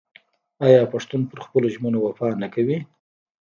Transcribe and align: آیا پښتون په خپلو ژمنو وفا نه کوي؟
آیا 0.65 0.81
پښتون 0.93 1.21
په 1.29 1.35
خپلو 1.45 1.67
ژمنو 1.75 1.99
وفا 2.01 2.27
نه 2.41 2.47
کوي؟ 2.53 2.77